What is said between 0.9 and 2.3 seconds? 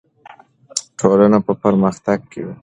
ټولنه به پرمختګ